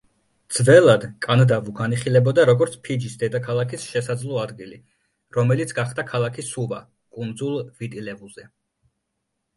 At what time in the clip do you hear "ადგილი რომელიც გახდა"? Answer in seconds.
4.47-6.07